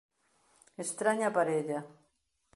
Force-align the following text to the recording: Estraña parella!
Estraña 0.85 1.29
parella! 1.37 1.79